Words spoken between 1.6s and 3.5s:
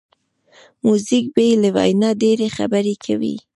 له وینا ډېری خبرې کوي.